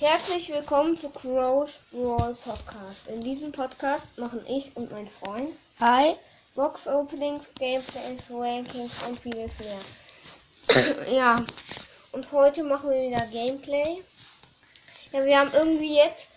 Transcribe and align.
Herzlich 0.00 0.48
willkommen 0.48 0.96
zu 0.96 1.10
Crow's 1.10 1.80
Brawl 1.92 2.34
Podcast. 2.42 3.08
In 3.08 3.20
diesem 3.20 3.52
Podcast 3.52 4.16
machen 4.16 4.40
ich 4.48 4.74
und 4.74 4.90
mein 4.90 5.06
Freund 5.06 5.50
Hi. 5.78 6.16
Box 6.54 6.88
Openings, 6.88 7.50
Gameplays, 7.58 8.22
Rankings 8.30 8.92
und 9.06 9.20
vieles 9.20 9.52
mehr. 9.58 11.06
ja, 11.12 11.44
und 12.12 12.32
heute 12.32 12.64
machen 12.64 12.88
wir 12.88 13.10
wieder 13.10 13.26
Gameplay. 13.26 14.02
Ja, 15.12 15.22
wir 15.22 15.38
haben 15.38 15.52
irgendwie 15.52 15.96
jetzt 15.96 16.30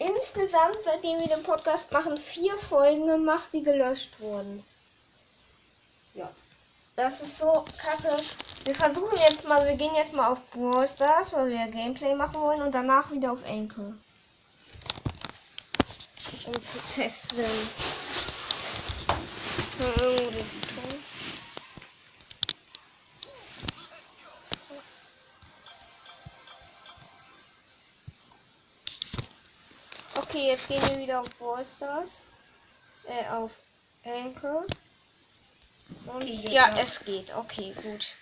insgesamt, 0.00 0.78
seitdem 0.84 1.20
wir 1.20 1.28
den 1.28 1.44
Podcast 1.44 1.92
machen, 1.92 2.18
vier 2.18 2.56
Folgen 2.56 3.06
gemacht, 3.06 3.50
die 3.52 3.62
gelöscht 3.62 4.18
wurden. 4.18 4.64
Ja. 6.14 6.28
Das 6.96 7.20
ist 7.20 7.38
so 7.38 7.64
kacke. 7.78 8.16
Wir 8.64 8.74
versuchen 8.74 9.18
jetzt 9.28 9.48
mal, 9.48 9.66
wir 9.66 9.76
gehen 9.76 9.94
jetzt 9.94 10.12
mal 10.12 10.28
auf 10.28 10.48
Brawl 10.50 10.86
Stars, 10.86 11.32
weil 11.32 11.48
wir 11.48 11.66
Gameplay 11.68 12.14
machen 12.14 12.40
wollen 12.40 12.62
und 12.62 12.74
danach 12.74 13.10
wieder 13.10 13.32
auf 13.32 13.44
Enkel. 13.46 13.94
Um 16.46 16.54
zu 16.54 16.78
testen. 16.94 17.44
Okay, 30.16 30.48
jetzt 30.48 30.68
gehen 30.68 30.82
wir 30.90 30.98
wieder 30.98 31.20
auf 31.20 31.30
Brawl 31.38 31.64
Stars. 31.64 32.10
Äh, 33.06 33.28
auf 33.30 33.52
Anchor. 34.04 34.64
Und 36.06 36.22
Okay, 36.22 36.48
ja, 36.50 36.68
noch. 36.70 36.78
es 36.78 37.00
geht. 37.00 37.34
Okay, 37.34 37.74
gut. 37.82 38.14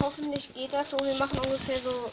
Hoffentlich 0.00 0.52
geht 0.54 0.72
das 0.72 0.90
so. 0.90 0.98
Wir 0.98 1.14
machen 1.14 1.38
ungefähr 1.38 1.78
so 1.78 2.10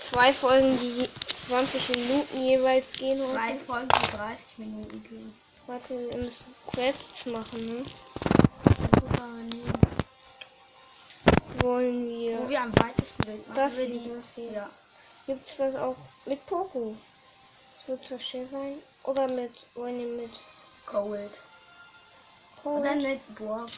zwei 0.00 0.32
Folgen, 0.32 0.78
die 0.78 1.08
20 1.48 1.88
Minuten 1.90 2.42
jeweils 2.42 2.92
gehen. 2.92 3.20
heute. 3.20 3.32
Zwei 3.32 3.58
Folgen, 3.58 3.88
die 3.88 4.16
30 4.16 4.58
Minuten 4.58 5.02
gehen. 5.04 5.34
Warte, 5.66 5.98
wir 5.98 6.16
müssen 6.16 6.54
Quests 6.72 7.26
machen, 7.26 7.66
ne? 7.66 7.84
Wollen 11.62 12.08
wir. 12.08 12.38
Wo 12.38 12.48
wir 12.48 12.62
am 12.62 12.72
weitesten 12.78 13.22
sind. 13.22 13.44
Das 13.54 13.76
wir 13.76 13.84
hier, 13.84 14.00
die. 14.00 14.08
das 14.08 14.34
hier. 14.34 14.52
Ja. 14.52 14.70
Gibt 15.26 15.46
es 15.46 15.56
das 15.58 15.74
auch 15.76 15.96
mit 16.24 16.44
Poco? 16.46 16.96
So 17.86 17.96
zur 17.98 18.18
Schäferin? 18.18 18.82
Oder 19.04 19.28
mit. 19.28 19.66
Wollen 19.74 19.98
wir 19.98 20.22
mit. 20.22 20.30
Cold. 20.86 21.38
Cold? 22.62 22.80
Oder 22.80 22.94
mit 22.96 23.34
Brock. 23.34 23.68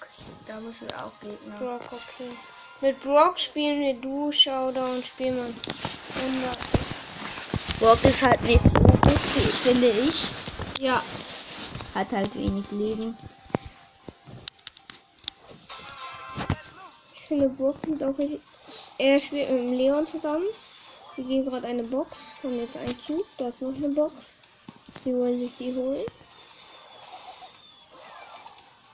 Da 0.47 0.61
müssen 0.61 0.89
wir 0.89 1.05
auch 1.05 1.13
Gegner. 1.21 1.57
Brock, 1.59 1.83
okay. 1.93 2.31
Mit 2.83 3.01
Brock 3.01 3.39
spielen 3.39 3.79
wir 3.79 3.95
Du, 3.95 4.33
Showdown, 4.33 5.05
spielen 5.05 5.37
wir 5.37 5.45
100. 5.45 6.59
Brock 7.79 8.05
ist 8.05 8.23
halt 8.23 8.43
nicht 8.43 8.61
gut, 8.61 9.13
finde 9.13 9.89
ich. 9.89 10.83
Ja, 10.83 11.01
Hat 11.95 12.11
halt 12.11 12.35
wenig 12.35 12.69
Leben. 12.73 13.17
ich 17.15 17.21
finde 17.21 17.49
Brock 17.51 17.77
sieht 17.87 18.03
auch 18.03 18.19
richtig. 18.19 18.41
Er 18.99 19.21
spielt 19.21 19.49
mit 19.49 19.61
dem 19.61 19.73
Leon 19.75 20.05
zusammen. 20.05 20.49
Wir 21.15 21.25
gehen 21.25 21.45
gerade 21.45 21.69
eine 21.69 21.85
Box. 21.85 22.43
Haben 22.43 22.59
jetzt 22.59 22.77
ein 22.77 22.97
Cube. 23.07 23.25
Da 23.39 23.51
ist 23.51 23.63
noch 23.63 23.77
eine 23.77 23.91
Box. 23.91 24.35
Sie 25.05 25.15
wollen 25.15 25.39
sich 25.39 25.57
die 25.57 25.73
holen. 25.73 26.05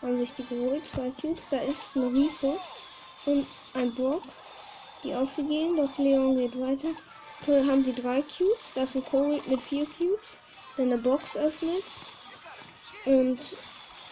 Haben 0.02 0.18
sich 0.18 0.34
die 0.34 0.44
geholt. 0.44 0.82
Zwei 0.84 1.10
Cubes. 1.18 1.42
Da 1.50 1.60
ist 1.60 1.96
eine 1.96 2.08
Rico 2.08 2.58
und 3.28 3.46
ein 3.74 3.94
Brock, 3.94 4.22
die 5.04 5.14
auf 5.14 5.30
sie 5.34 5.42
gehen. 5.42 5.76
Doch 5.76 5.98
Leon 5.98 6.36
geht 6.36 6.58
weiter. 6.60 6.88
Dann 7.46 7.70
haben 7.70 7.84
sie 7.84 7.94
drei 7.94 8.22
Cubes. 8.22 8.72
Da 8.74 8.82
ist 8.82 8.96
ein 8.96 9.04
Cold 9.04 9.46
mit 9.46 9.60
vier 9.60 9.86
Cubes. 9.86 10.38
Der 10.76 10.86
eine 10.86 10.98
Box 10.98 11.36
öffnet. 11.36 11.84
Und 13.04 13.38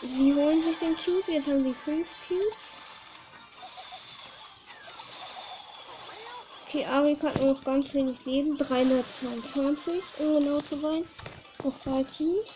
sie 0.01 0.35
holen 0.35 0.63
sich 0.63 0.79
den 0.79 0.97
Cube. 0.97 1.33
Jetzt 1.33 1.49
haben 1.49 1.65
sie 1.65 1.75
fünf 1.75 2.09
Cubes. 2.29 2.57
Okay, 6.67 6.85
Arik 6.85 7.23
hat 7.23 7.41
noch 7.43 7.63
ganz 7.65 7.95
wenig 7.95 8.25
Leben. 8.27 8.59
322, 8.59 10.03
um 10.19 10.35
genau 10.35 10.61
zu 10.61 10.79
sein. 10.79 11.05
Noch 11.65 11.79
drei 11.85 12.03
Teams. 12.05 12.47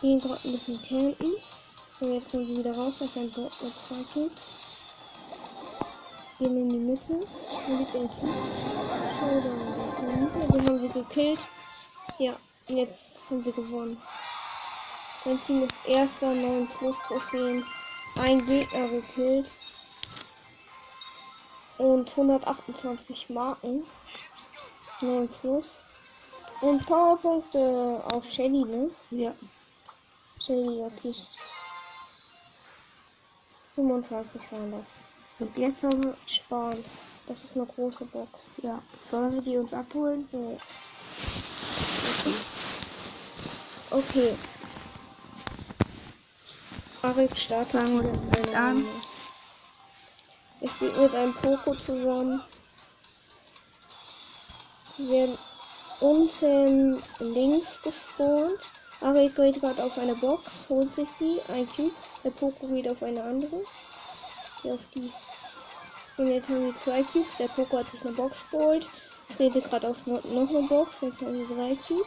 Gehen 0.00 0.20
gerade 0.20 0.40
ein 0.44 0.52
bisschen 0.52 0.82
campen. 0.82 1.34
Und 2.00 2.14
jetzt 2.14 2.30
kommen 2.30 2.46
sie 2.46 2.58
wieder 2.58 2.76
raus. 2.76 2.94
Das 2.98 3.08
ist 3.08 3.16
ein 3.16 3.30
Bot 3.30 3.52
mit 3.62 3.72
zwei 3.88 4.04
Kills. 4.12 4.32
Gehen 6.38 6.56
in 6.56 6.70
die 6.70 6.78
Mitte. 6.78 7.26
Da 7.50 7.72
liegt 7.74 7.96
ein 7.96 8.10
der 10.02 10.16
Mitte. 10.16 10.52
Den 10.52 10.66
haben 10.66 10.78
sie 10.78 10.88
gekillt. 10.88 11.40
Ja, 12.18 12.36
jetzt 12.68 13.18
haben 13.28 13.42
sie 13.42 13.52
gewonnen. 13.52 14.00
Mein 15.24 15.40
Team 15.42 15.64
ist 15.64 15.74
erster, 15.84 16.32
9 16.32 16.68
plus 16.78 16.96
Trophäen. 17.08 17.64
Ein 18.16 18.46
Gegner 18.46 18.88
gekillt 18.88 19.50
und 21.78 22.08
128 22.08 23.30
Marken. 23.30 23.84
9 25.00 25.28
plus. 25.28 25.76
Und 26.60 26.86
Powerpunkte 26.86 28.02
auf 28.12 28.24
Shelly, 28.24 28.64
ne? 28.64 28.90
Ja. 29.10 29.34
Shelly, 30.40 30.84
okay. 30.84 31.14
25 33.74 34.40
waren 34.52 34.72
das. 34.72 35.07
Und 35.38 35.56
jetzt 35.56 35.80
sollen 35.80 36.02
wir. 36.02 36.16
Sparen. 36.26 36.84
Das 37.26 37.44
ist 37.44 37.56
eine 37.56 37.66
große 37.66 38.04
Box. 38.06 38.44
Ja. 38.62 38.80
Sollen 39.10 39.34
wir 39.34 39.42
die 39.42 39.56
uns 39.56 39.72
abholen? 39.72 40.28
Ja. 40.32 40.56
Okay. 43.90 44.34
Arik 47.02 47.36
startet 47.38 47.72
Fangen 47.72 48.02
wir 48.02 48.12
eine 48.12 48.58
an. 48.58 48.84
Er 50.60 50.68
spielt 50.68 51.00
mit 51.00 51.14
einem 51.14 51.34
Poco 51.34 51.74
zusammen. 51.74 52.42
Wir 54.96 55.08
werden 55.08 55.38
unten 56.00 57.02
links 57.20 57.80
gespawnt. 57.82 58.58
Arik 59.00 59.36
geht 59.36 59.60
gerade 59.60 59.84
auf 59.84 59.96
eine 59.96 60.16
Box, 60.16 60.66
holt 60.68 60.92
sich 60.92 61.08
die, 61.20 61.40
ein 61.52 61.68
Cube. 61.68 61.92
Der 62.24 62.30
Poco 62.30 62.66
geht 62.66 62.88
auf 62.90 63.02
eine 63.02 63.22
andere. 63.22 63.62
Hier 64.62 64.74
auf 64.74 64.84
die. 64.94 65.12
Und 66.16 66.30
jetzt 66.32 66.48
haben 66.48 66.64
wir 66.64 66.76
zwei 66.76 67.02
Cubes. 67.02 67.36
Der 67.38 67.48
Poco 67.48 67.78
hat 67.78 67.88
sich 67.90 68.00
eine 68.02 68.12
Box 68.12 68.44
geholt. 68.50 68.86
Er 69.38 69.50
gerade 69.50 69.88
auf 69.88 70.06
no- 70.06 70.20
noch 70.24 70.48
eine 70.50 70.66
Box. 70.68 70.96
Jetzt 71.02 71.20
haben 71.20 71.38
wir 71.38 71.46
drei 71.46 71.76
Cubes. 71.86 72.06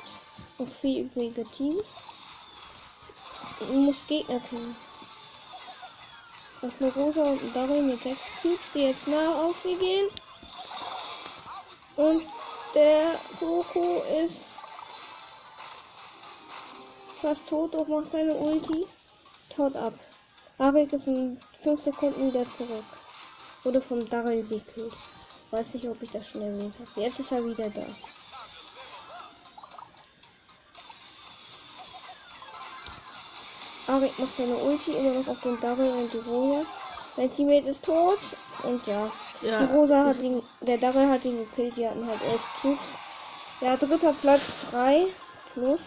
Noch 0.57 0.67
vier 0.67 1.03
übrige 1.03 1.43
Teams. 1.45 1.83
Ich 3.61 3.69
muss 3.69 4.05
Gegner 4.07 4.39
killen. 4.39 4.75
Das 6.61 6.73
ist 6.73 6.81
eine 6.81 6.93
Rosa 6.93 7.21
und 7.21 7.41
ein 7.41 7.53
Daryl 7.53 7.83
mit 7.83 8.03
sechs 8.03 8.19
Cubes, 8.41 8.59
die 8.73 8.79
jetzt 8.79 9.07
nah 9.07 9.45
auf 9.45 9.55
sie 9.63 9.75
gehen. 9.75 10.09
Und 11.95 12.23
der 12.73 13.19
Poco 13.39 14.03
ist 14.25 14.37
fast 17.21 17.47
tot, 17.47 17.73
doch 17.73 17.87
macht 17.87 18.11
seine 18.11 18.33
Ulti. 18.35 18.85
Haut 19.57 19.75
ab. 19.75 19.93
Arik 20.61 20.93
ist 20.93 21.07
in 21.07 21.39
5 21.63 21.81
Sekunden 21.81 22.27
wieder 22.27 22.45
zurück. 22.55 22.83
Wurde 23.63 23.81
vom 23.81 24.07
Daryl 24.07 24.43
gekillt. 24.43 24.93
Weiß 25.49 25.73
nicht, 25.73 25.87
ob 25.89 25.99
ich 26.03 26.11
das 26.11 26.27
schon 26.29 26.41
erwähnt 26.43 26.75
habe. 26.75 27.01
Jetzt 27.01 27.19
ist 27.19 27.31
er 27.31 27.43
wieder 27.43 27.67
da. 27.71 27.83
Arik 33.87 34.19
macht 34.19 34.37
seine 34.37 34.55
Ulti 34.55 34.91
immer 34.91 35.13
noch 35.19 35.27
auf 35.29 35.41
den 35.41 35.59
Daryl 35.59 35.93
und 35.93 36.13
die 36.13 36.29
Rosa. 36.29 36.63
Sein 37.15 37.33
Teammate 37.33 37.67
ist 37.67 37.83
tot. 37.83 38.19
Und 38.61 38.85
ja, 38.85 39.11
Ja. 39.41 39.65
die 39.65 39.73
Rosa 39.73 40.05
hat 40.05 40.19
ihn, 40.19 40.43
der 40.61 40.77
Daryl 40.77 41.09
hat 41.09 41.25
ihn 41.25 41.39
gekillt. 41.39 41.75
Die 41.75 41.87
hatten 41.87 42.05
halt 42.05 42.21
11 42.21 42.41
Cubes. 42.61 42.79
Ja, 43.61 43.75
dritter 43.77 44.13
Platz 44.13 44.69
3 44.69 45.07
plus. 45.55 45.79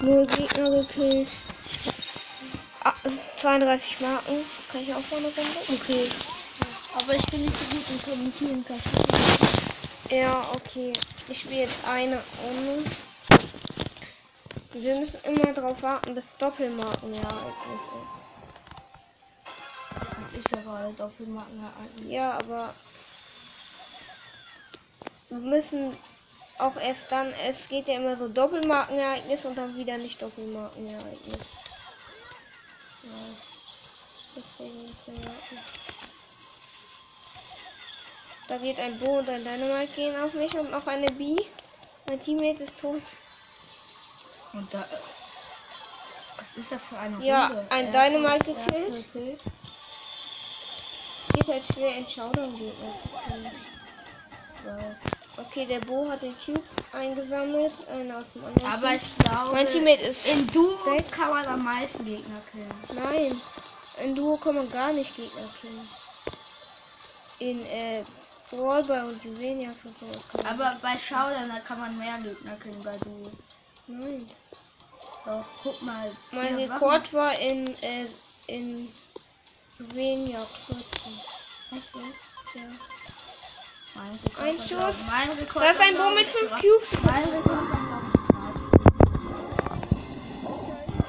Null 0.00 0.26
Gegner 0.26 0.70
gekillt. 0.70 1.28
Ah, 3.44 3.58
32 3.58 4.00
Marken. 4.00 4.44
Kann 4.72 4.80
ich 4.80 4.94
auch 4.94 5.00
vorne 5.00 5.26
Runde? 5.26 5.58
Okay. 5.68 6.08
Aber 6.94 7.14
ich 7.14 7.26
bin 7.26 7.42
nicht 7.42 7.54
so 7.54 7.76
gut 7.76 7.90
im 7.90 8.02
Kommentieren. 8.02 8.64
Kann 8.64 8.80
Ja, 10.08 10.40
okay. 10.54 10.94
Ich 11.28 11.40
spiele 11.40 11.60
jetzt 11.60 11.86
eine 11.86 12.22
Runde. 12.42 12.90
Wir 14.72 14.96
müssen 14.96 15.20
immer 15.24 15.52
darauf 15.52 15.82
warten, 15.82 16.14
bis 16.14 16.24
Doppelmarken 16.38 17.12
ja 17.12 17.20
Ereignisse. 17.20 18.00
ich 20.38 20.50
ja 20.50 20.62
gerade 20.62 20.94
Doppelmarken 20.94 21.58
erhalten. 21.58 22.10
Ja, 22.10 22.38
aber 22.38 22.74
wir 25.28 25.38
müssen 25.38 25.94
auch 26.58 26.76
erst 26.78 27.12
dann, 27.12 27.30
es 27.46 27.68
geht 27.68 27.88
ja 27.88 27.96
immer 27.96 28.16
so 28.16 28.28
Doppelmarkenereignis 28.28 29.44
und 29.44 29.58
dann 29.58 29.76
wieder 29.76 29.98
nicht 29.98 30.22
Doppelmarkenereignis. 30.22 31.40
Ja. 33.04 33.10
Deswegen 34.36 34.40
müssen 34.40 34.42
wir 34.42 34.42
warten. 34.42 34.53
Da 38.48 38.56
geht 38.58 38.78
ein 38.78 38.98
Bo 38.98 39.18
und 39.18 39.28
ein 39.28 39.42
Dynamite 39.42 39.92
gehen 39.94 40.14
auf 40.22 40.34
mich 40.34 40.52
und 40.54 40.70
noch 40.70 40.86
eine 40.86 41.10
B. 41.12 41.36
Mein 42.08 42.20
Teammate 42.20 42.62
ist 42.64 42.78
tot. 42.78 43.00
Und 44.52 44.72
da. 44.72 44.80
äh, 44.80 44.84
Was 46.36 46.56
ist 46.56 46.72
das 46.72 46.84
für 46.84 46.98
eine 46.98 47.24
Ja, 47.24 47.46
Runde? 47.46 47.66
ein 47.70 47.92
Erste- 47.92 48.10
Dynamite 48.10 48.50
erste 48.50 48.72
gekillt. 48.72 49.12
gekillt. 49.12 49.40
Geht 51.34 51.48
halt 51.48 51.64
schwer 51.66 51.96
in 51.96 52.08
Showdown 52.08 52.56
Gegner. 52.56 52.94
Okay, 55.36 55.66
der 55.66 55.80
Bo 55.80 56.08
hat 56.08 56.22
den 56.22 56.34
Cube 56.44 56.62
eingesammelt. 56.92 57.72
Einer 57.88 58.18
aus 58.18 58.24
dem 58.34 58.44
anderen. 58.44 58.72
Aber 58.72 58.88
Team. 58.88 58.96
ich 58.96 59.16
glaube, 59.24 59.52
mein 59.52 59.66
Teammate 59.68 60.02
ist. 60.04 60.26
in 60.26 60.52
Duo 60.52 60.78
weg. 60.86 61.10
kann 61.10 61.30
man 61.30 61.46
am 61.46 61.64
meisten 61.64 62.04
Gegner 62.04 62.40
killen. 62.52 62.70
Nein, 62.94 63.40
in 64.02 64.14
Duo 64.14 64.36
kann 64.36 64.54
man 64.56 64.70
gar 64.70 64.92
nicht 64.92 65.14
Gegner 65.16 65.48
killen. 65.60 65.88
In 67.38 67.64
äh, 67.66 68.02
Brawlball 68.50 69.04
und 69.04 69.22
sowas 69.22 70.28
kann 70.30 70.42
man. 70.42 70.52
Aber 70.52 70.76
bei 70.80 70.98
Showdown, 70.98 71.48
da 71.48 71.60
kann 71.60 71.80
man 71.80 71.96
mehr 71.98 72.18
Gegner 72.18 72.56
killen 72.56 72.82
bei 72.82 72.96
Duo. 72.98 73.30
Nein. 73.86 74.26
Doch, 75.24 75.44
guck 75.62 75.82
mal. 75.82 76.10
Mein 76.32 76.56
Rekord 76.56 77.12
war 77.12 77.38
in, 77.38 77.68
äh, 77.82 78.06
in 78.46 78.88
Juwelenjagd 79.78 80.56
14. 80.66 80.84
Waffen. 81.70 82.12
Echt, 82.12 82.54
ja? 82.54 82.62
Mein 83.94 84.10
Rekord 84.24 84.46
Ein 84.46 84.58
Schuss. 84.58 85.06
Mein 85.08 85.30
Rekord 85.30 85.64
Da 85.64 85.70
ist 85.70 85.80
ein 85.80 85.96
Bo 85.96 86.10
mit 86.10 86.26
ich, 86.26 86.28
5 86.32 86.50
drei- 86.50 86.60
Cubes. 86.60 86.88
Mein 87.04 87.24
Rekord 87.24 87.70
war, 87.70 88.02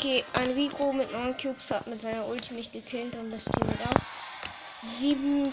Okay, 0.06 0.24
ein 0.34 0.52
Rico 0.52 0.94
mit 0.94 1.12
9 1.12 1.36
Cubes 1.36 1.72
hat 1.72 1.88
mit 1.88 2.00
seiner 2.00 2.28
Ulti 2.28 2.54
mich 2.54 2.72
gekillt 2.72 3.16
und 3.16 3.32
das 3.32 3.44
Team 3.44 3.68
mit 3.68 3.82
auch. 3.82 4.02
7 5.00 5.52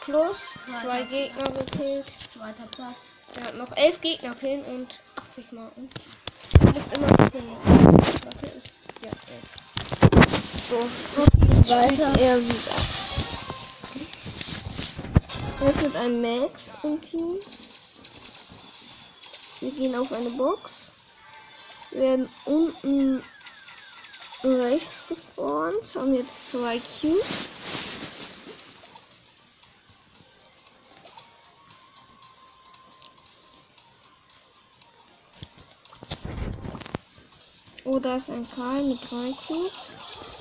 plus, 0.00 0.36
2 0.82 1.02
Gegner 1.04 1.48
gekillt. 1.52 2.06
zweiter 2.08 2.66
Platz. 2.72 3.12
Er 3.36 3.44
hat 3.44 3.56
noch 3.56 3.76
11 3.76 4.00
Gegner 4.00 4.34
killen 4.34 4.64
und 4.64 4.98
80 5.14 5.52
Marken. 5.52 5.88
Du 6.58 6.64
musst 6.64 6.78
immer 6.92 7.30
killen. 7.30 7.56
Warte, 8.24 8.46
ist. 8.46 8.70
Ja, 9.00 9.10
jetzt. 9.30 9.62
So, 10.68 11.70
Weiter. 11.70 12.20
er 12.20 12.40
wieder. 12.40 12.76
Jetzt 15.66 15.82
mit 15.82 15.96
einem 15.96 16.20
Max 16.20 16.70
im 16.82 17.00
Team. 17.00 17.36
Wir 19.60 19.70
gehen 19.70 19.94
auf 19.94 20.12
eine 20.12 20.30
Box. 20.30 20.72
Wir 21.92 22.00
werden 22.00 22.28
unten 22.46 23.22
rechts 24.44 25.08
gespawnt. 25.08 25.94
Haben 25.94 26.14
jetzt 26.14 26.50
zwei 26.50 26.78
Cubes. 27.00 27.48
Oh, 37.84 37.98
da 37.98 38.16
ist 38.16 38.30
ein 38.30 38.46
Karl 38.54 38.82
mit 38.82 38.98
drei 39.10 39.32
Cubes. 39.46 39.72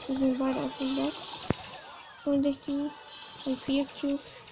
Wir 0.08 0.20
sind 0.20 0.40
beide 0.40 0.72
dem 0.80 0.96
Box. 0.96 1.16
Holen 2.26 2.44
sich 2.44 2.60
die. 2.62 2.90
Und 3.46 3.60
vier 3.60 3.86
Cubes. 3.86 4.43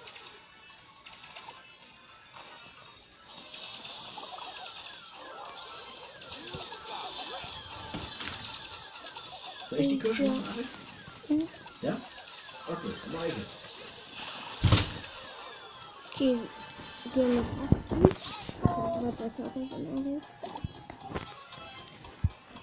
Soll 9.72 9.80
ich 9.80 9.88
die 9.88 9.98
Kirsche 10.00 10.24
Ja. 10.24 10.32
noch? 10.32 10.54
Mhm. 11.28 11.48
Ja? 11.80 11.96
Okay, 12.68 12.92
dann 13.04 13.12
mach 13.14 13.24
ich 13.24 13.32
es. 13.38 13.56
Okay, 16.12 16.38
wir 17.14 17.26
noch 17.26 17.70
Cubes. 17.88 18.18
Drei 18.60 19.28
Platten 19.30 19.68
von 19.70 19.86
Aris. 19.96 20.22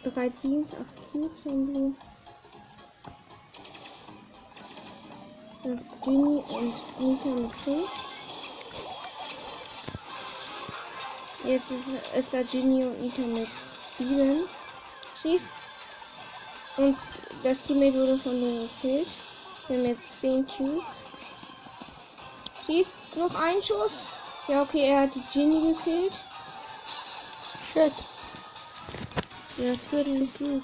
Drei 0.03 0.29
Teams, 0.29 0.67
acht 0.75 1.11
Cubes 1.11 1.45
haben 1.45 1.67
wir. 1.73 1.95
Das 5.63 5.79
Ginny 6.03 6.43
und 6.47 6.73
Nita 6.99 7.29
mit 7.29 7.55
fünf. 7.63 7.89
Jetzt 11.43 11.71
ist, 11.71 11.87
ist 12.19 12.33
da 12.35 12.43
Ginny 12.43 12.83
und 12.83 13.01
Nita 13.01 13.21
mit 13.23 13.49
sieben. 13.97 14.43
Schießt. 15.23 15.58
Und 16.79 16.95
das 17.43 17.61
Teammate 17.63 17.93
wurde 17.93 18.17
von 18.17 18.39
mir 18.39 18.61
gekillt. 18.61 19.09
Wir 19.67 19.77
haben 19.77 19.85
jetzt 19.85 20.21
10 20.21 20.47
Cubes. 20.47 20.83
Schießt 22.65 23.17
noch 23.17 23.35
ein 23.35 23.61
Schuss. 23.61 24.47
Ja, 24.47 24.61
okay, 24.61 24.87
er 24.87 25.01
hat 25.01 25.13
die 25.13 25.23
Ginny 25.33 25.73
gekillt. 25.73 26.13
Shit. 27.73 27.91
Ja, 29.57 29.75
14 29.89 30.33
Cubes. 30.35 30.63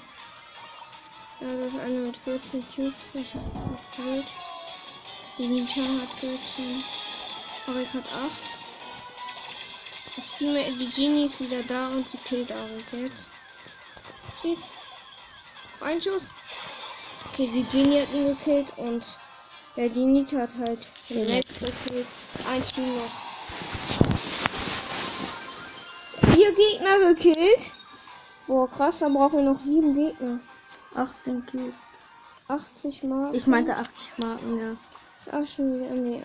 Ja, 1.40 1.48
das 1.54 1.72
ist 1.74 1.80
einer 1.80 2.06
mit 2.06 2.16
14 2.16 2.64
Cubes. 2.74 2.94
Hab 3.08 3.20
nicht 3.20 3.32
gekillt. 3.94 4.26
Die 5.36 5.48
Nita 5.48 5.82
hat 5.82 6.18
14. 6.18 6.84
Arik 7.66 7.92
hat 7.92 8.06
8. 8.06 8.30
Das 10.16 10.24
Team, 10.38 10.54
die 10.54 10.90
Ginny 10.94 11.26
ist 11.26 11.40
wieder 11.40 11.62
da 11.64 11.88
und 11.88 12.06
sie 12.10 12.16
killt 12.16 12.50
Arik 12.50 12.92
jetzt. 12.92 13.26
Schießt. 14.40 14.75
Ein 15.86 16.02
Schuss. 16.02 16.24
Okay, 17.28 17.48
die 17.54 17.62
Ginny 17.62 18.00
hat 18.00 18.12
ihn 18.12 18.26
gekillt 18.26 18.66
und 18.76 19.04
der 19.76 19.88
Nita 19.90 20.38
hat 20.38 20.50
halt 20.58 20.80
den 21.08 21.32
Max 21.32 21.60
gekillt. 21.60 22.06
Ein 22.50 22.64
Team 22.64 22.96
noch. 22.96 23.12
Vier 26.34 26.52
Gegner 26.56 26.98
gekillt. 27.14 27.72
Boah, 28.48 28.68
krass, 28.68 28.98
da 28.98 29.08
brauchen 29.08 29.36
wir 29.38 29.44
noch 29.44 29.60
sieben 29.60 29.94
Gegner. 29.94 30.40
18 30.96 31.46
Cube. 31.46 31.72
80 32.48 33.04
Mal. 33.04 33.32
Ich 33.32 33.46
meinte 33.46 33.76
80 33.76 33.94
Marken, 34.16 34.58
ja. 34.58 34.72
Ist 35.20 35.32
auch 35.32 35.46
schon 35.46 35.72
wieder. 35.78 35.94
Nee. 35.94 36.20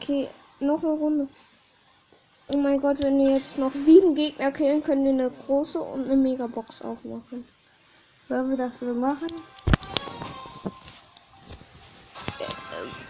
Okay, 0.00 0.28
noch 0.58 0.82
eine 0.82 0.94
Runde. 0.94 1.28
Oh 2.52 2.58
mein 2.58 2.80
Gott, 2.80 3.00
wenn 3.04 3.18
wir 3.20 3.36
jetzt 3.36 3.56
noch 3.56 3.72
sieben 3.72 4.16
Gegner 4.16 4.50
killen, 4.50 4.82
können 4.82 5.04
wir 5.04 5.12
eine 5.12 5.30
große 5.46 5.80
und 5.80 6.06
eine 6.06 6.16
Megabox 6.16 6.82
aufmachen. 6.82 7.46
Sollen 8.30 8.48
wir 8.48 8.56
das 8.58 8.78
so 8.78 8.94
machen? 8.94 9.26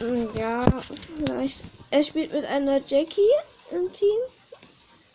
Mm, 0.00 0.34
Ja, 0.34 0.64
vielleicht. 1.18 1.60
Er 1.90 2.02
spielt 2.02 2.32
mit 2.32 2.46
einer 2.46 2.80
Jackie 2.86 3.20
im 3.70 3.92
Team. 3.92 4.18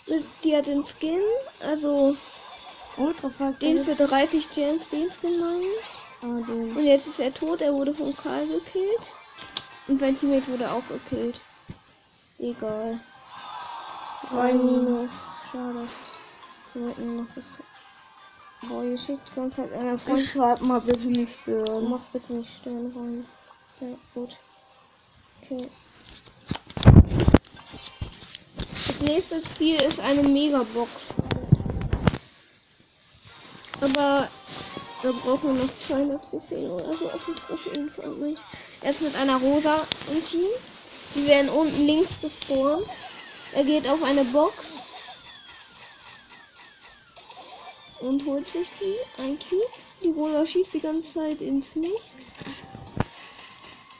Mit, 0.05 0.23
die 0.43 0.55
hat 0.55 0.67
den 0.67 0.85
Skin. 0.85 1.17
Also 1.59 2.15
Ultra 2.97 3.31
den 3.59 3.83
für 3.83 3.95
30 3.95 4.51
Gems, 4.51 4.89
den 4.89 5.09
Skin 5.09 5.39
meine 5.39 5.63
ich. 5.63 6.21
Ah, 6.21 6.39
den. 6.47 6.77
Und 6.77 6.85
jetzt 6.85 7.07
ist 7.07 7.19
er 7.19 7.33
tot. 7.33 7.61
Er 7.61 7.73
wurde 7.73 7.91
von 7.91 8.15
Karl 8.15 8.45
gekillt. 8.45 9.01
Und 9.87 9.99
sein 9.99 10.19
Teammate 10.19 10.47
wurde 10.49 10.71
auch 10.71 10.87
gekillt. 10.87 11.41
Egal. 12.37 12.99
3 14.29 14.53
Minus. 14.53 15.09
Schade. 15.51 15.87
Wir 16.75 16.83
wollten 16.83 17.15
noch 17.17 17.27
das. 17.33 17.64
Boah, 18.67 18.83
ihr 18.83 18.97
schickt 18.97 19.29
die 19.29 19.35
ganze 19.35 19.57
Zeit 19.57 19.73
einer 19.73 19.97
Freund. 19.97 20.21
Schreib 20.21 20.61
mal 20.61 20.81
bitte 20.81 21.07
nicht 21.07 21.39
stören. 21.41 21.89
Mach 21.89 21.99
bitte 22.11 22.33
nicht 22.33 22.51
stören 22.51 22.91
rein. 22.95 23.25
Ja, 23.81 23.87
gut. 24.13 24.37
Okay. 25.41 25.67
Das 28.71 29.01
nächste 29.01 29.43
Ziel 29.57 29.75
ist 29.81 29.99
eine 29.99 30.23
Megabox. 30.23 30.91
Aber 33.81 34.27
da 35.03 35.11
brauchen 35.11 35.55
wir 35.55 35.65
noch 35.65 35.79
200 35.79 36.23
Trophäen 36.29 36.71
oder 36.71 36.93
so 36.93 37.05
auf 37.11 37.25
den 37.25 37.35
Trophäen 37.35 38.35
Er 38.81 38.89
ist 38.89 39.01
mit 39.01 39.15
einer 39.15 39.37
Rosa 39.37 39.77
im 40.11 40.25
Team. 40.25 40.47
Die 41.13 41.27
werden 41.27 41.49
unten 41.49 41.85
links 41.85 42.19
gespawnt. 42.21 42.87
Er 43.53 43.63
geht 43.63 43.87
auf 43.87 44.01
eine 44.03 44.23
Box. 44.25 44.74
Und 48.05 48.23
holt 48.25 48.47
sich 48.47 48.67
die. 48.79 48.95
Ein 49.19 49.39
Cube. 49.39 49.65
Die 50.03 50.11
Rosa 50.11 50.45
schießt 50.45 50.75
die 50.75 50.79
ganze 50.79 51.11
Zeit 51.11 51.41
ins 51.41 51.75
Nichts. 51.75 52.35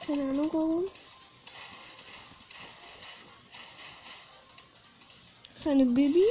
Keine 0.06 0.22
Ahnung 0.22 0.48
warum. 0.52 0.84
Das 5.48 5.60
ist 5.60 5.66
eine 5.66 5.86
Bibi. 5.86 6.24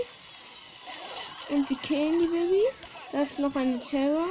Und 1.50 1.67
sie 1.67 1.75
killen 1.75 2.17
die 2.22 2.27
Bibi. 2.27 2.63
Da 3.12 3.24
ist 3.24 3.39
noch 3.39 3.53
eine 3.58 3.84
Terror. 3.84 4.29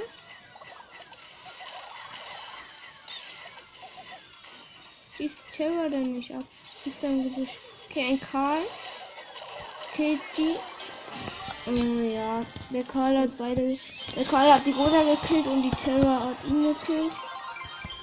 Schießt 5.19 5.45
Terror 5.53 5.91
dann 5.91 6.15
nicht 6.15 6.33
ab. 6.33 6.45
Ist 6.87 7.03
da 7.03 7.09
ein 7.09 7.25
Gebüsch. 7.25 7.59
Okay, 7.91 8.07
ein 8.09 8.21
Karl. 8.21 8.63
Killt 9.95 10.21
die. 10.39 10.57
Äh, 11.67 12.15
ja, 12.15 12.43
der 12.71 12.85
Karl 12.85 13.19
hat 13.19 13.39
beide. 13.39 13.79
Der 14.17 14.25
Karl 14.25 14.53
hat 14.53 14.67
die 14.67 14.73
Rosa 14.73 15.03
gekillt 15.03 15.47
und 15.47 15.63
die 15.63 15.71
Terror 15.71 16.21
hat 16.21 16.37
ihn 16.47 16.63
gekillt. 16.63 17.13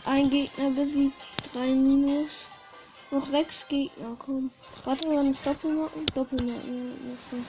Ein 0.06 0.30
Gegner 0.32 0.72
besiegt, 0.72 1.27
3 1.53 1.68
Minus. 1.68 2.48
Noch 3.12 3.25
sechs 3.27 3.68
Gegner 3.68 4.15
kommen. 4.15 4.50
Warte, 4.86 5.08
wann 5.10 5.30
ist 5.30 5.46
Doppelmarken? 5.46 6.06
Doppelmarken. 6.15 7.46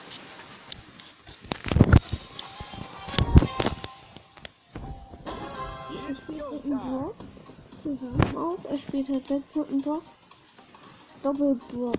Er 6.09 6.15
spielt 6.15 6.51
mit. 6.51 6.63
Zusammen 7.81 8.37
auch. 8.37 8.65
Er 8.69 8.77
spielt 8.77 9.09
halt 9.09 9.29
dem 9.29 9.81
Block. 9.81 10.03
Doppelblock. 11.23 11.97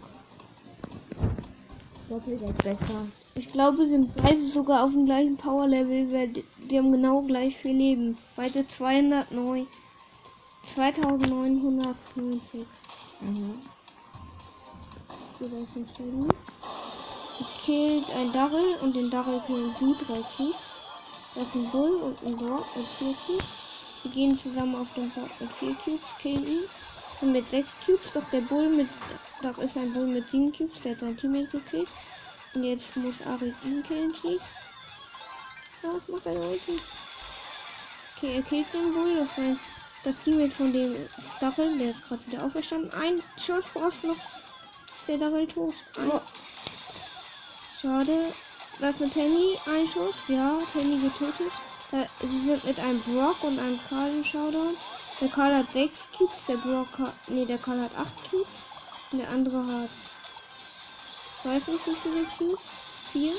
Doppelt 2.09 2.42
ist 2.42 2.59
besser. 2.59 3.06
Ich 3.37 3.49
glaube, 3.49 3.88
sind 3.88 4.14
beide 4.14 4.47
sogar 4.47 4.85
auf 4.85 4.93
dem 4.93 5.07
gleichen 5.07 5.37
Power-Level, 5.37 6.12
weil 6.12 6.29
die, 6.29 6.79
haben 6.79 6.93
genau 6.93 7.21
gleich 7.23 7.57
viel 7.57 7.76
Leben. 7.76 8.17
Beide 8.37 8.64
209. 8.64 9.67
2990. 10.64 12.64
Mhm. 13.21 13.61
Die 15.41 15.49
killt 17.64 18.09
ein 18.17 18.33
Darrell 18.33 18.76
und 18.83 18.95
den 18.95 19.11
Darrell 19.11 19.41
killen 19.49 19.75
die 19.81 19.97
drei 20.05 20.23
Cubes. 20.37 20.55
Da 21.35 21.43
ist 21.43 21.55
ein 21.57 21.69
Bull 21.73 21.91
und 21.91 22.17
ein 22.25 22.38
Dog 22.38 22.64
mit 22.76 22.87
vier 22.99 23.17
Cubes. 23.26 23.45
Die 24.05 24.11
gehen 24.11 24.37
zusammen 24.37 24.76
auf 24.76 24.95
den 24.95 25.11
Board 25.11 25.31
mit 25.41 25.53
vier 25.53 25.75
Cubes, 25.85 26.17
killen 26.23 26.47
ihn. 26.47 26.62
Und 27.21 27.33
mit 27.33 27.47
sechs 27.47 27.71
Cubes, 27.85 28.12
doch 28.12 28.31
der 28.31 28.43
Bull 28.43 28.69
mit, 28.69 28.87
doch 29.43 29.59
ist 29.59 29.76
ein 29.76 29.93
Bull 29.93 30.07
mit 30.07 30.31
sieben 30.31 30.53
Cubes, 30.53 30.83
der 30.83 30.93
hat 30.93 31.00
sein 31.00 31.17
Teammate 31.17 31.59
gekillt. 31.59 31.88
Und 32.54 32.62
jetzt 32.62 32.96
muss 32.96 33.20
Arik 33.26 33.54
ihn 33.64 33.82
killen, 33.82 34.14
schießt. 34.14 34.44
Was 35.82 36.08
macht 36.08 36.26
er 36.26 36.40
Ulti? 36.40 36.78
Okay, 38.16 38.37
er 38.37 38.42
killt 38.42 38.73
den 38.73 38.94
Bull, 38.94 39.16
doch 39.16 39.37
sein, 39.37 39.58
das 40.04 40.20
Teammate 40.20 40.54
von 40.54 40.73
dem 40.73 40.96
Stachel, 41.37 41.78
der 41.78 41.90
ist 41.90 42.06
gerade 42.06 42.26
wieder 42.26 42.44
auferstanden. 42.44 42.92
Ein 42.92 43.23
Schuss 43.38 43.66
brauchst 43.73 44.02
du 44.02 44.08
noch. 44.08 44.16
Ist 44.16 45.08
der 45.08 45.18
Darrell 45.18 45.46
tot? 45.46 45.75
Ein. 45.99 46.20
Schade. 47.80 48.32
Was 48.78 48.99
mit 49.00 49.12
Penny? 49.12 49.58
Ein 49.66 49.88
Schuss? 49.88 50.14
Ja, 50.28 50.58
Penny 50.73 51.00
getötet. 51.00 51.52
Da, 51.90 52.06
sie 52.20 52.44
sind 52.44 52.64
mit 52.64 52.78
einem 52.78 53.00
Brock 53.02 53.42
und 53.44 53.58
einem 53.58 53.80
Karl 53.88 54.11
im 54.11 54.25
Showdown. 54.25 54.76
Der 55.20 55.28
Karl 55.28 55.56
hat 55.56 55.70
6 55.70 56.08
Cubes, 56.16 56.46
der 56.46 56.56
Brock 56.56 56.99
hat. 56.99 57.14
Nee, 57.28 57.46
der 57.46 57.58
Karl 57.58 57.80
hat 57.80 57.94
8 57.96 58.30
Cubes. 58.30 58.49
Und 59.11 59.18
der 59.18 59.28
andere 59.30 59.66
hat. 59.66 59.90
Weiß 61.44 61.66
nicht 61.68 61.86
wie 61.86 61.94
viele 61.94 62.24
Cubes. 62.38 62.60
4. 63.12 63.32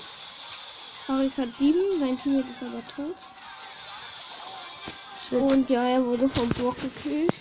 Harik 1.07 1.38
hat 1.38 1.53
7, 1.53 2.00
sein 2.00 2.17
Teammate 2.19 2.50
ist 2.50 2.62
aber 2.62 2.81
tot. 2.95 3.15
Und 5.31 5.69
ja, 5.71 5.83
er 5.83 6.05
wurde 6.05 6.29
vom 6.29 6.47
Brock 6.50 6.77
gekillt. 6.79 7.33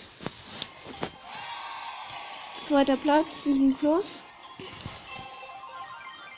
Zweiter 2.57 2.97
Platz, 2.97 3.43
7 3.43 3.75
plus. 3.75 4.23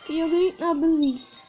Vier 0.05 0.29
Gegner 0.29 0.75
besiegt. 0.75 1.43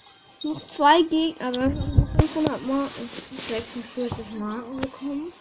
Noch 0.45 0.65
zwei 0.69 1.03
Gegner, 1.03 1.53
wir 1.55 1.63
haben 1.63 1.97
noch 1.97 2.21
500 2.21 2.67
Marken. 2.67 3.11
46 3.49 4.39
Marken 4.39 4.81
bekommen. 4.81 5.33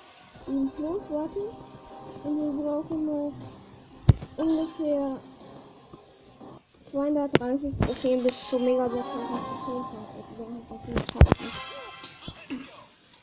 7 0.48 0.72
plus, 0.76 1.02
warte. 1.10 1.54
Und 2.24 2.42
wir 2.42 2.64
brauchen 2.64 3.06
noch 3.06 3.34
ungefähr 4.38 5.20
230 6.92 7.74
Trophäen 7.82 8.24
bis 8.24 8.34
zur 8.50 8.60
Megabox. 8.60 9.06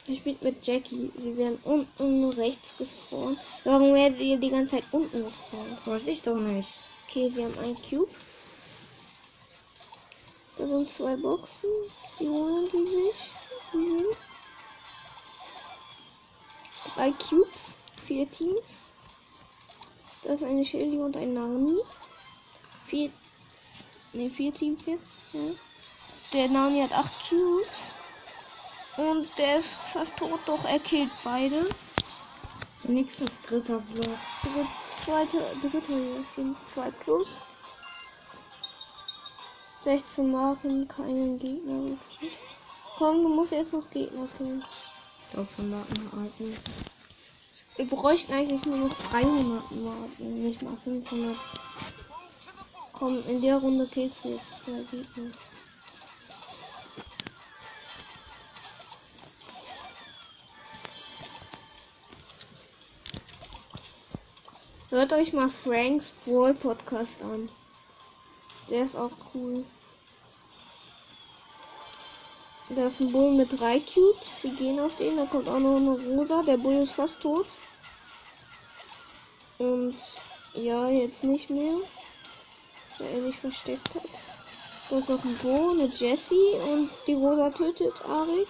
Er 0.07 0.15
spielt 0.17 0.43
mit 0.43 0.67
Jackie. 0.67 1.11
Sie 1.17 1.37
werden 1.37 1.59
unten 1.65 2.31
rechts 2.31 2.77
gespawnt. 2.77 3.39
Warum 3.65 3.95
werdet 3.95 4.21
ihr 4.21 4.37
die 4.37 4.51
ganze 4.51 4.73
Zeit 4.73 4.85
unten 4.93 5.25
gespawnt? 5.25 5.87
Weiß 5.87 6.07
ich 6.09 6.23
doch 6.23 6.37
nicht. 6.37 6.69
Okay, 7.09 7.31
sie 7.31 7.45
haben 7.45 7.59
einen 7.61 7.77
Cube. 7.77 8.11
Da 10.59 10.67
sind 10.67 10.91
zwei 10.91 11.17
Boxen. 11.17 11.71
Die 12.21 12.29
holen 12.29 12.69
die 12.73 12.87
sich. 12.87 13.33
Mhm. 13.73 14.05
Drei 16.95 17.13
Cubes. 17.13 17.77
Vier 18.05 18.31
Teams. 18.31 18.61
Da 20.23 20.35
ist 20.35 20.43
eine 20.43 20.65
Shelly 20.65 20.99
und 20.99 21.17
ein 21.17 21.33
Nani. 21.33 21.79
Vier. 22.85 23.11
Ne, 24.15 24.29
vier 24.29 24.55
Teams 24.55 24.87
jetzt. 24.87 25.03
Ja. 25.33 25.41
Der 26.33 26.49
Nani 26.49 26.81
hat 26.81 26.93
acht 26.93 27.29
Cubes. 27.29 27.67
Und 28.97 29.27
der 29.39 29.59
ist 29.59 29.71
fast 29.93 30.17
tot, 30.17 30.39
doch 30.47 30.65
er 30.65 30.79
killt 30.79 31.11
beide. 31.25 31.69
Nächstes 32.85 33.43
dritter 33.43 33.81
Block. 33.93 34.17
Zweite, 35.05 35.39
dritte, 35.61 36.17
das 36.19 36.35
sind 36.37 36.57
zwei 36.73 36.91
plus. 36.91 37.41
16 39.83 40.31
Marken, 40.31 40.87
keinen 40.87 41.39
Gegner 41.39 41.91
gekillt. 41.91 42.33
Komm, 42.97 43.23
du 43.23 43.29
musst 43.29 43.51
jetzt 43.51 43.73
noch 43.73 43.91
Gegner 43.91 44.29
killen. 44.39 44.65
Doppelmarkenarten. 45.35 46.57
Wir 47.77 47.87
bräuchten 47.87 48.33
eigentlich 48.33 48.65
nur 48.67 48.77
noch 48.77 48.97
300 49.11 49.71
Marken, 49.73 50.43
nicht 50.43 50.63
mal 50.63 50.77
500. 50.77 51.37
Komm, 52.99 53.21
in 53.23 53.43
der 53.43 53.57
Runde 53.57 53.87
killst 53.89 54.25
du 54.25 54.29
jetzt 54.29 54.61
zwei 54.61 54.81
Gegner. 54.91 55.31
Hört 64.91 65.13
euch 65.13 65.33
mal 65.33 65.49
Franks 65.49 66.13
Brawl 66.25 66.55
Podcast 66.55 67.23
an. 67.23 67.51
Der 68.71 68.85
ist 68.85 68.95
auch 68.95 69.11
cool. 69.35 69.65
Da 72.71 72.87
ist 72.87 73.01
ein 73.01 73.11
Bull 73.11 73.35
mit 73.35 73.61
drei 73.61 73.81
Cubes. 73.81 74.43
Wir 74.43 74.55
gehen 74.55 74.79
auf 74.79 74.97
den. 74.97 75.17
Da 75.17 75.27
kommt 75.27 75.49
auch 75.49 75.59
noch 75.59 75.77
eine 75.77 75.99
Rosa. 75.99 76.43
Der 76.45 76.59
Bull 76.59 76.75
ist 76.75 76.93
fast 76.93 77.21
tot. 77.21 77.47
Und 79.59 79.97
ja, 80.55 80.89
jetzt 80.89 81.25
nicht 81.25 81.51
mehr. 81.51 81.75
Weil 82.99 83.09
er 83.09 83.23
sich 83.23 83.37
versteckt 83.37 83.95
hat. 83.95 84.03
Da 84.91 84.99
ist 84.99 85.09
noch 85.09 85.25
ein 85.25 85.39
Bo, 85.39 85.71
eine 85.71 85.87
Jessie. 85.87 86.55
Und 86.71 86.91
die 87.07 87.15
Rosa 87.15 87.51
tötet 87.51 87.95
Arik. 88.09 88.49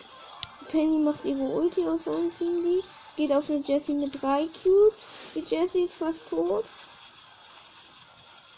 Penny 0.70 0.98
macht 0.98 1.24
ihre 1.24 1.44
Ulti 1.44 1.86
aus 1.86 2.04
seinem 2.04 2.36
Team. 2.36 2.82
Geht 3.16 3.32
auf 3.32 3.48
eine 3.48 3.60
Jessie 3.60 3.94
mit 3.94 4.20
drei 4.20 4.46
Cubes. 4.62 4.96
Die 5.34 5.40
Jessie 5.40 5.84
ist 5.84 5.94
fast 5.94 6.28
tot. 6.28 6.64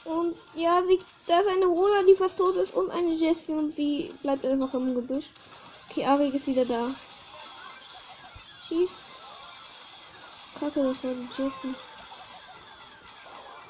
Und 0.06 0.36
ja, 0.54 0.82
sie, 0.86 0.98
da 1.26 1.40
ist 1.40 1.48
eine 1.48 1.66
Rosa, 1.66 2.02
die 2.08 2.14
fast 2.14 2.38
tot 2.38 2.54
ist 2.56 2.74
und 2.74 2.90
eine 2.90 3.12
Jessie 3.12 3.52
und 3.52 3.74
sie 3.74 4.14
bleibt 4.22 4.44
einfach 4.44 4.72
im 4.74 4.94
Gebüsch. 4.94 5.26
Okay, 5.90 6.04
Arik 6.04 6.32
ist 6.32 6.46
wieder 6.46 6.64
da. 6.64 6.88
Schieß. 8.68 8.90
Kacke, 10.60 10.82
das 10.82 11.04
war 11.04 11.12
die 11.12 11.42
Jessie. 11.42 11.74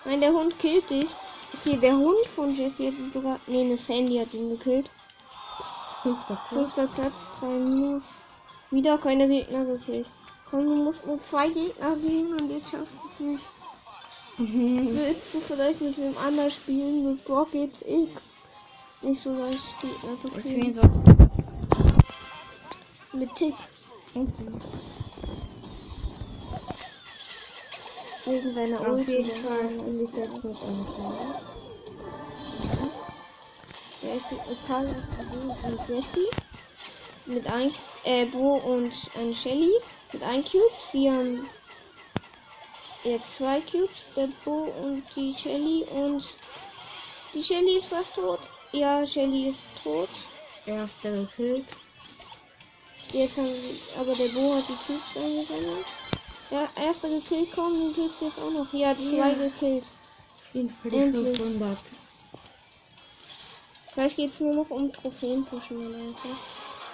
Nein, 0.05 0.21
der 0.21 0.33
Hund 0.33 0.59
killt 0.59 0.89
dich. 0.91 1.09
Okay, 1.55 1.77
der 1.79 1.97
Hund 1.97 2.27
von 2.35 2.55
Jessie 2.55 2.89
hat 2.89 2.95
ihn 2.95 3.13
sogar. 3.13 3.39
Nee, 3.47 3.63
eine 3.63 3.77
Sandy 3.77 4.19
hat 4.19 4.33
ihn 4.35 4.51
gekillt. 4.51 4.91
Fünfter 6.03 6.39
Platz. 6.49 6.49
Fünfter 6.49 6.87
Platz, 6.95 7.15
drei 7.39 7.47
Minus. 7.47 8.05
Wieder 8.71 8.99
keine 8.99 9.29
Gegner 9.29 9.65
gekillt. 9.65 10.07
Komm, 10.51 10.67
du 10.67 10.75
musst 10.75 11.07
nur 11.07 11.23
zwei 11.23 11.49
Gegner 11.49 11.97
sehen 11.97 12.33
und 12.35 12.51
jetzt 12.51 12.71
schaffst 12.71 12.95
du 12.95 13.07
es 13.07 13.21
nicht. 13.33 13.47
Willst 14.39 15.35
du 15.35 15.41
vielleicht 15.41 15.81
mit 15.81 15.97
wem 15.99 16.15
anders 16.19 16.55
spielen? 16.55 17.11
Mit 17.11 17.25
Brock 17.25 17.51
geht's 17.53 17.83
eh 17.83 18.07
nicht 19.03 19.23
so 19.23 19.31
leicht 19.33 19.81
Gegner 19.81 20.21
zu 20.21 20.29
Ich 20.29 20.43
kriegen. 20.43 20.81
Mit 23.13 23.35
Tick. 23.35 23.55
Wegen 28.27 28.53
seiner 28.55 28.81
Auf 28.81 28.99
Ulti. 28.99 29.23
jeden 29.23 29.43
Fall 29.43 29.69
Kleinen. 29.69 31.31
Ja, 34.03 34.17
ich 34.17 34.23
bin 34.29 34.41
mit 34.49 34.67
Karl 34.67 34.87
und 35.63 35.89
Jessie. 35.89 36.27
Mit 37.27 37.47
ein, 37.47 37.73
äh, 38.05 38.27
Bo 38.27 38.57
und 38.57 38.93
ein 39.17 39.33
Shelly. 39.33 39.73
Mit 40.13 40.23
einem 40.23 40.45
Cube. 40.45 40.71
Sie 40.81 41.11
haben 41.11 41.49
jetzt 43.05 43.37
zwei 43.37 43.61
Cubes. 43.61 44.13
Der 44.17 44.29
Bo 44.45 44.65
und 44.83 45.05
die 45.15 45.33
Shelly. 45.33 45.85
Und 45.85 46.25
die 47.35 47.43
Shelly 47.43 47.77
ist 47.79 47.87
fast 47.87 48.15
tot. 48.17 48.41
Ja, 48.73 49.07
Shelly 49.07 49.49
ist 49.49 49.63
tot. 49.83 50.09
Erster 50.67 51.13
gekillt. 51.13 51.67
Jetzt 53.13 53.37
haben 53.37 53.55
sie, 53.55 53.79
aber 53.97 54.15
der 54.17 54.29
Bo 54.29 54.55
hat 54.55 54.69
die 54.69 54.75
Cubes 54.75 55.17
eingesammelt. 55.17 56.06
Der 56.51 56.69
erste 56.77 57.09
gekillt, 57.09 57.49
komm, 57.55 57.79
den 57.79 57.95
killst 57.95 58.21
du 58.21 58.27
jetzt 58.27 58.39
auch 58.39 58.51
noch. 58.51 58.73
Ja, 58.73 58.95
zwei 58.95 59.17
Ja. 59.17 59.35
gekillt. 59.35 59.85
Für 60.53 60.91
die 60.91 60.97
Endlich. 60.97 61.37
500. 61.39 61.79
Gleich 63.95 64.17
geht's 64.17 64.41
nur 64.41 64.55
noch 64.55 64.71
um 64.71 64.93
Trophäen 64.93 65.45
pushen, 65.47 65.83
Leute. 65.93 66.29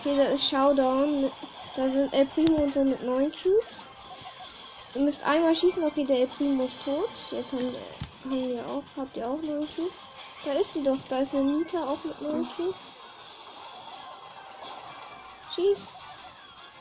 Okay, 0.00 0.16
da 0.16 0.24
ist 0.24 0.48
Showdown. 0.48 1.30
Da 1.76 1.88
sind 1.88 2.12
El 2.12 2.26
Primo 2.26 2.56
und 2.62 2.72
so 2.72 2.84
mit 2.84 3.02
9 3.02 3.30
Cubes. 3.32 3.64
Ihr 4.94 5.02
müsst 5.02 5.22
einmal 5.24 5.54
schießen, 5.54 5.82
okay, 5.84 6.04
der 6.04 6.20
El 6.20 6.26
Primo 6.28 6.64
ist 6.64 6.84
tot. 6.84 7.08
Jetzt 7.30 7.52
haben 7.52 7.74
Haben 8.24 8.48
wir 8.48 8.66
auch. 8.70 8.82
Habt 8.96 9.16
ihr 9.16 9.26
auch 9.28 9.42
9 9.42 9.60
Cubes? 9.74 9.92
Da 10.44 10.52
ist 10.52 10.74
sie 10.74 10.82
doch. 10.84 10.98
Da 11.08 11.18
ist 11.20 11.34
eine 11.34 11.44
Nita 11.44 11.78
auch 11.84 12.02
mit 12.04 12.20
9 12.22 12.48
Cubes. 12.56 12.76
Schieß. 15.54 15.78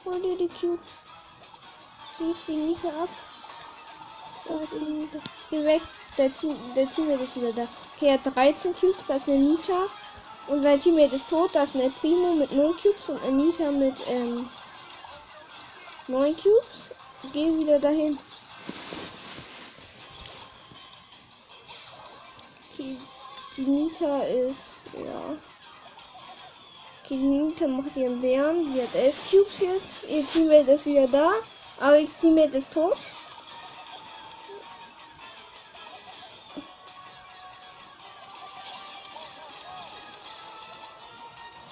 Hol 0.06 0.22
dir 0.22 0.38
die 0.38 0.48
Cubes. 0.48 0.82
Schieß 2.22 2.46
die 2.48 2.56
Nita 2.56 2.88
ab. 2.90 3.10
Geh 5.50 5.66
weg. 5.66 5.82
Der, 6.18 6.32
Team, 6.32 6.56
der 6.76 6.88
Teammate 6.88 7.24
ist 7.24 7.36
wieder 7.36 7.52
da. 7.54 7.68
Okay, 7.96 8.10
er 8.10 8.14
hat 8.14 8.36
13 8.36 8.76
Cubes. 8.76 9.08
Da 9.08 9.16
ist 9.16 9.28
eine 9.28 9.40
Nita. 9.40 9.88
Und 10.48 10.62
sein 10.62 10.80
Teammate 10.80 11.16
ist 11.16 11.30
tot. 11.30 11.50
Da 11.54 11.64
ist 11.64 11.76
eine 11.76 11.90
Primo 11.90 12.34
mit 12.34 12.52
9 12.52 12.74
Cubes 12.74 13.10
und 13.10 13.24
eine 13.24 13.38
Nita 13.38 13.72
mit 13.72 13.96
ähm, 14.08 14.48
9 16.10 16.36
Cubes. 16.36 16.94
Geh 17.34 17.58
wieder 17.58 17.80
dahin. 17.80 18.20
Okay, 22.74 22.98
die 23.58 23.62
Nita 23.64 24.22
ist, 24.24 24.94
ja. 24.94 25.38
Okay, 27.04 27.16
die 27.16 27.16
Nita 27.16 27.68
macht 27.68 27.96
ihren 27.96 28.22
Bären. 28.22 28.62
Die 28.74 28.82
hat 28.82 28.94
11 28.94 29.16
Cubes 29.32 29.60
jetzt. 29.60 30.10
Ihr 30.10 30.28
Teammate 30.28 30.74
ist 30.74 30.86
wieder 30.86 31.08
da. 31.08 31.32
Alex 31.82 32.20
Teammate 32.20 32.58
ist 32.58 32.72
tot. 32.72 32.96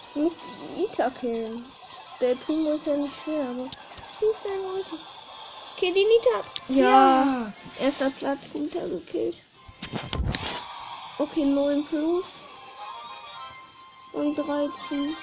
Ich 0.10 0.16
muss 0.16 0.34
die 0.34 0.82
Nita 0.82 1.10
killen. 1.12 1.64
Der 2.20 2.34
Primo 2.36 2.72
ist 2.72 2.88
ja 2.88 2.98
nicht 2.98 3.14
schwer, 3.24 3.42
aber 3.42 3.70
schießt 4.18 4.46
ein 4.48 4.64
Leute. 4.64 4.98
Okay, 5.78 5.94
die 5.94 6.06
Nita. 6.06 6.82
Ja. 6.82 7.54
Erster 7.80 8.10
Platz, 8.10 8.56
Nita 8.56 8.80
gekillt. 8.88 9.44
Okay, 11.20 11.46
9 11.46 11.86
plus. 11.86 12.26
Und 14.14 14.36
13. 14.36 15.16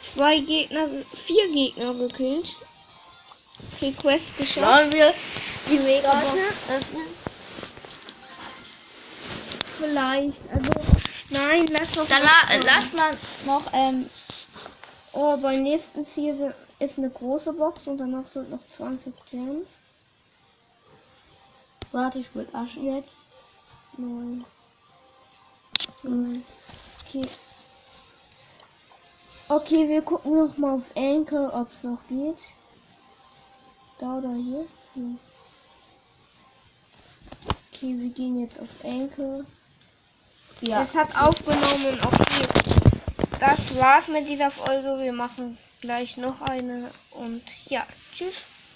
Zwei 0.00 0.38
Gegner, 0.38 0.88
vier 1.26 1.48
Gegner 1.48 1.92
gekillt. 1.94 2.56
Okay, 3.74 3.92
Quest 3.92 4.36
geschafft. 4.36 4.66
Wollen 4.66 4.92
wir 4.92 5.14
die 5.68 5.78
Megabox 5.78 6.26
öffnen? 6.68 7.06
Vielleicht. 9.78 10.40
Also, 10.52 10.70
nein, 11.30 11.66
lass 11.66 11.92
doch 11.92 12.08
Dann 12.08 12.22
la 12.22 12.30
lass 12.64 12.92
mal 12.92 13.16
noch, 13.44 13.62
ähm, 13.72 14.06
Oh, 15.18 15.34
beim 15.38 15.62
nächsten 15.62 16.04
Ziel 16.06 16.36
sind- 16.36 16.54
ist 16.78 16.98
eine 16.98 17.08
große 17.08 17.54
Box 17.54 17.86
und 17.86 17.96
danach 17.96 18.24
sind 18.30 18.50
noch 18.50 18.60
20 18.76 19.14
Gems. 19.30 19.68
warte, 21.92 22.18
ich 22.18 22.34
will 22.34 22.46
Asche 22.52 22.80
jetzt. 22.80 23.14
Neun. 23.96 24.44
Neun. 26.02 26.44
Okay. 27.08 27.22
Okay, 29.48 29.88
wir 29.88 30.02
gucken 30.02 30.36
noch 30.36 30.58
mal 30.58 30.74
auf 30.74 30.82
Enkel, 30.94 31.48
ob 31.48 31.72
es 31.72 31.82
noch 31.82 32.00
geht. 32.08 32.36
Da 33.98 34.18
oder 34.18 34.32
hier? 34.32 34.66
Hier. 34.94 35.18
Okay, 37.72 37.94
wir 37.98 38.10
gehen 38.10 38.40
jetzt 38.40 38.60
auf 38.60 38.68
Enkel. 38.82 39.46
Ja. 40.60 40.82
Es 40.82 40.94
hat 40.94 41.14
aufgenommen. 41.16 41.98
Okay. 42.04 42.46
Das 43.40 43.76
war's 43.76 44.08
mit 44.08 44.28
dieser 44.28 44.50
Folge. 44.50 44.98
Wir 44.98 45.12
machen 45.12 45.58
gleich 45.80 46.16
noch 46.16 46.40
eine. 46.40 46.90
Und 47.10 47.42
ja, 47.66 47.86
tschüss. 48.14 48.44